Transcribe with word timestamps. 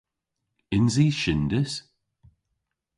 Yns 0.75 0.95
i 1.05 1.07
shyndys? 1.21 1.73